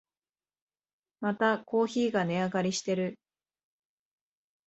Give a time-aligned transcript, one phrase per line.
[1.19, 3.19] またコーヒーが値上がりしてる